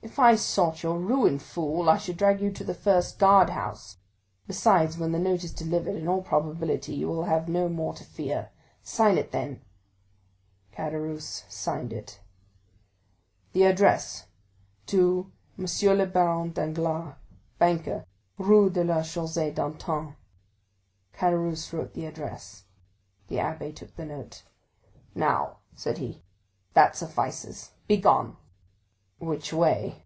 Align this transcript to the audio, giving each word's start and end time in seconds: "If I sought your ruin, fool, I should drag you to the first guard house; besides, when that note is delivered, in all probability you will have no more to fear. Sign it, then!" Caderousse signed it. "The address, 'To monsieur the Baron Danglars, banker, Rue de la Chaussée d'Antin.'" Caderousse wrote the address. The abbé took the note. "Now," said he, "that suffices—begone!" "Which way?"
"If 0.00 0.18
I 0.20 0.36
sought 0.36 0.82
your 0.84 0.98
ruin, 0.98 1.38
fool, 1.38 1.90
I 1.90 1.98
should 1.98 2.16
drag 2.16 2.40
you 2.40 2.50
to 2.52 2.64
the 2.64 2.72
first 2.72 3.18
guard 3.18 3.50
house; 3.50 3.98
besides, 4.46 4.96
when 4.96 5.12
that 5.12 5.18
note 5.18 5.44
is 5.44 5.52
delivered, 5.52 5.96
in 5.96 6.08
all 6.08 6.22
probability 6.22 6.94
you 6.94 7.08
will 7.08 7.24
have 7.24 7.48
no 7.48 7.68
more 7.68 7.92
to 7.94 8.04
fear. 8.04 8.50
Sign 8.82 9.18
it, 9.18 9.32
then!" 9.32 9.60
Caderousse 10.72 11.44
signed 11.48 11.92
it. 11.92 12.20
"The 13.52 13.64
address, 13.64 14.26
'To 14.86 15.30
monsieur 15.56 15.94
the 15.96 16.06
Baron 16.06 16.52
Danglars, 16.52 17.16
banker, 17.58 18.06
Rue 18.38 18.70
de 18.70 18.84
la 18.84 19.00
Chaussée 19.02 19.54
d'Antin.'" 19.54 20.16
Caderousse 21.12 21.72
wrote 21.72 21.92
the 21.94 22.06
address. 22.06 22.64
The 23.26 23.36
abbé 23.36 23.74
took 23.74 23.94
the 23.96 24.06
note. 24.06 24.44
"Now," 25.14 25.58
said 25.74 25.98
he, 25.98 26.22
"that 26.74 26.96
suffices—begone!" 26.96 28.36
"Which 29.20 29.52
way?" 29.52 30.04